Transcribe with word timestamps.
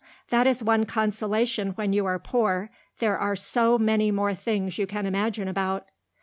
That 0.31 0.47
is 0.47 0.63
one 0.63 0.87
consolation 0.87 1.73
when 1.75 1.93
you 1.93 2.07
are 2.07 2.17
poor 2.17 2.71
there 2.97 3.19
are 3.19 3.35
so 3.35 3.77
many 3.77 4.09
more 4.09 4.33
things 4.33 4.79
you 4.79 4.87
can 4.87 5.05
imagine 5.05 5.47
about." 5.47 5.85